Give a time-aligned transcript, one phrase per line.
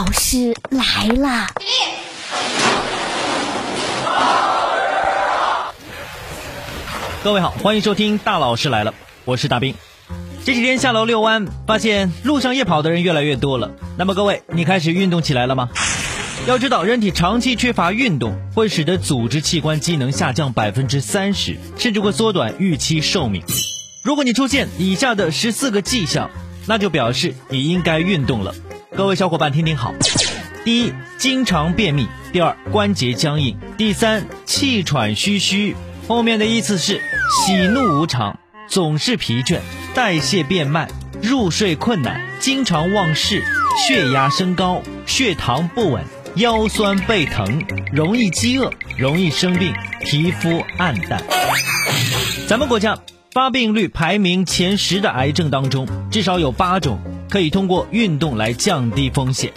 [0.00, 1.46] 老师来啦
[7.22, 8.94] 各位好欢迎收听大老师来了。
[9.26, 9.74] 我是大兵。
[10.42, 13.72] 这几天下楼遛弯发现路上夜跑的人越来越多了。
[13.98, 15.68] 那么各位你开始运动起来了吗？
[16.46, 23.42] 要知道人体长期缺乏运动会使得组织器官机能下降百分之三十甚至会缩短预期寿命。
[24.02, 26.30] 如果你出现以下的十四个迹象
[26.66, 28.54] 那就表示你应该运动了。
[29.00, 29.94] 各位小伙伴听听好：
[30.62, 32.04] 第一，经常便秘；
[32.34, 35.74] 第二，关节僵硬；第三，气喘吁吁。
[36.06, 37.00] 后面的依次是
[37.46, 39.60] 喜怒无常，总是疲倦，
[39.94, 40.86] 代谢变慢，
[41.22, 43.42] 入睡困难，经常忘事，
[43.88, 49.72] 血压升高，血糖不稳，腰酸背疼，容易饥饿，容易生病，
[50.04, 51.22] 皮肤暗淡。
[52.46, 52.98] 咱们国家
[53.32, 57.00] 发病率排名前十的癌症当中，至少有八种
[57.30, 59.52] 可以通过运动来降低风险。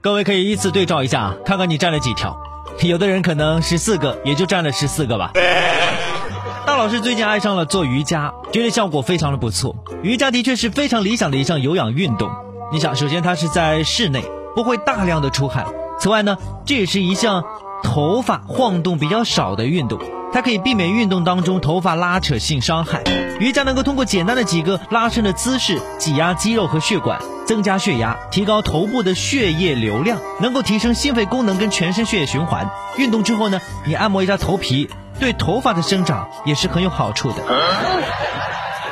[0.00, 2.40] 各位可以依次对照一下，看看你占了几条。
[2.82, 5.32] 有的人可能十四个也就占了十四个吧。
[6.64, 9.76] 大老师最近爱上了做瑜伽，觉得效果非常的不错。
[10.02, 12.30] 瑜伽的确是非常理想的一项有氧运动。
[12.72, 14.22] 你想，首先它是在室内，
[14.54, 15.66] 不会大量的出汗。
[15.98, 17.44] 此外呢，这也是一项
[17.82, 19.98] 头发晃动比较少的运动，
[20.32, 23.02] 它可以避免运动当中头发拉扯性伤害。
[23.40, 27.18] 瑜伽能够通过简单的几个拉伸的姿势，挤压肌肉和血管。
[27.46, 32.70] 增加血压，提高头部的血液流量，能够提升心肺功能跟全身血液循环。
[32.96, 37.42] 运动之后呢，你按摩一下头皮，对头发的生长也是很有好处的。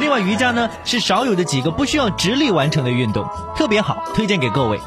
[0.00, 4.78] 另外，瑜伽呢是少有的几个不需要直立完成的运动，特别好，推荐给各位。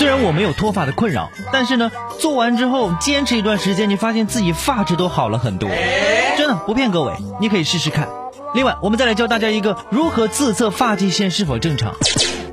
[0.00, 5.68] 虽然我没有脱发的困扰，但是呢，做完之后坚持一段时间，你发现自己发质都好了很多，
[6.38, 8.08] 真的不骗各位，你可以试试看。
[8.54, 11.92] 另外，我们再来教大家一个如何自测发际线是否正常。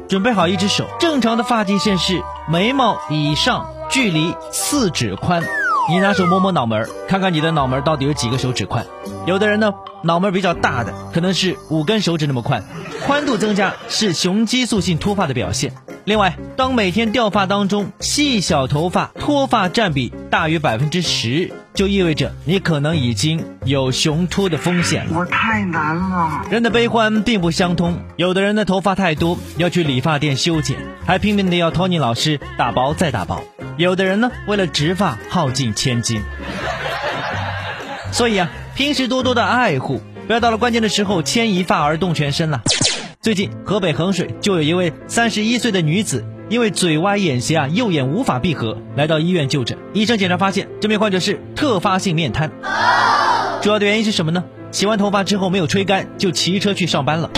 [0.10, 5.42] 准备好一只手，正常的发际线是眉毛以上距离四指宽。
[5.90, 8.86] 你拿手摸摸脑门，看看你的脑门到底有几个手指宽。
[9.26, 9.72] 有的人呢，
[10.04, 12.66] 脑门比较大的，可能是五根手指那么宽。
[13.06, 15.72] 宽度增加是雄激素性脱发的表现。
[16.08, 25.20] 另外，当每天掉发当中细小头发脱发占比大于百分之十，就意味着你可能已经有雄秃的风险了。
[25.20, 26.46] 我太难了。
[26.50, 33.44] 人的悲欢并不相通，有的人的头发太多，要去理发店修剪，还拼命的要托尼老师打薄再打薄；
[33.76, 36.22] 有的人呢，为了植发耗尽千金。
[38.14, 42.62] 所以啊，平时多多的爱护，不要到了关键的时候牵一发而动全身了。
[43.28, 49.78] 最近河北衡水就有一位三十一岁的女子，因为嘴歪眼斜啊，右眼无法闭合，来到医院就诊。
[49.92, 52.50] 医生检查发现，这名患者是特发性面瘫。
[53.62, 54.46] 主要的原因是什么呢？
[54.72, 57.30] 洗完头发之后没有吹干，就骑车去上班了。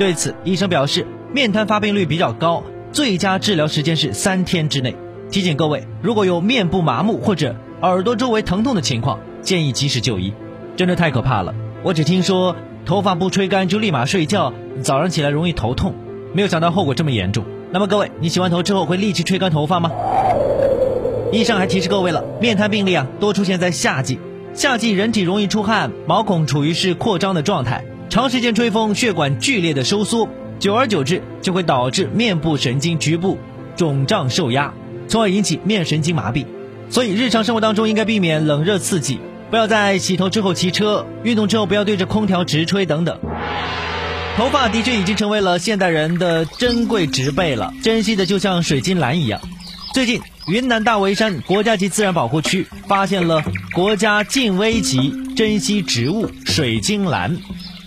[0.00, 4.96] 对此，医生表示，面瘫发病率比较高，最佳治疗时间是三天之内。
[5.30, 10.32] 提醒各位，如果有面部麻木或者耳朵周围疼痛的情况，建议及时就医。
[10.74, 11.54] 真的太可怕了！
[11.84, 12.56] 我只听说
[12.86, 15.92] 头发不吹干就立马睡觉，早上起来容易头痛，
[16.32, 17.44] 没有想到后果这么严重。
[17.72, 19.90] 那么各位，你洗完头之后会立即吹干头发吗？
[21.32, 24.20] 医生还提示各位了，面瘫病例啊多出现在夏季，
[24.54, 30.28] 夏季人体容易出汗，毛孔处于是扩张的状态，长时间吹风，血管剧烈的收缩，
[30.60, 33.36] 久而久之就会导致面部神经局部
[33.74, 34.72] 肿胀受压。
[35.08, 36.46] 从而引起面神经麻痹，
[36.88, 39.18] 所以日常生活当中应该避免冷热刺激，
[39.50, 43.18] 不要在洗头之后骑车，运动之后不要对着空调直吹等等。
[44.36, 49.40] 头发的确已经成为了现代人的珍贵植被了，珍惜的就像水晶兰一样。
[49.94, 53.42] 最近，云南大围山国家级自然保护区发现了
[53.72, 57.38] 国家近危级珍稀植物水晶兰，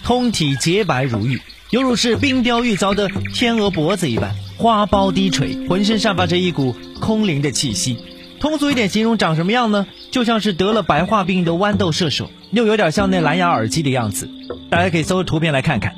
[0.03, 6.74] 通体洁白如玉，犹如是冰雕玉凿的天鹅脖子一般，花苞低垂，浑身散发着一股。
[7.00, 7.98] 空灵的气息，
[8.40, 9.86] 通俗一点形容长什么样呢？
[10.12, 14.30] 就像是得了白化病的豌豆射手，又有点像那蓝牙耳机的样子。
[14.69, 15.94] 大家可以搜图片来看看。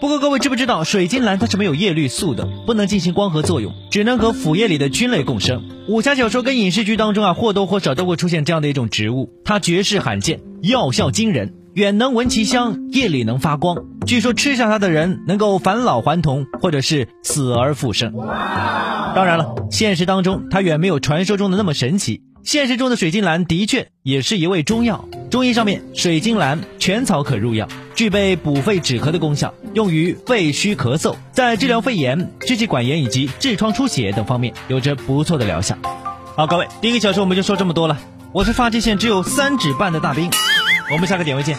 [0.00, 5.62] 不过各位知不知道，水晶兰它是没有叶绿素的，不能进行光合作用，只能和腐叶里的菌类共生。
[5.86, 13.76] 武侠小说跟影视剧当中啊，或多或少都会出现这样的一种植物，它绝世罕见，药效惊人，远能闻其香，夜里能发光。
[14.04, 18.12] 据说吃下它的人能够返老还童，或者是死而复生。
[19.14, 22.22] 当然了，现实当中它远没有传说中的那么神奇。
[22.42, 25.04] 现实中的水晶兰的确也是一味中药。
[25.30, 35.76] 中医上面，水晶兰全草可入药，具备补肺止咳的功效，用于肺虚咳嗽，在治疗肺炎、支气管炎以及痔疮出血等方面有着不错的疗效。
[36.36, 37.98] 好，各位，第一个小时我们就说这么多了。
[38.32, 40.28] 我是发际线只有三指半的大兵，
[40.90, 41.56] 我们下个点位见。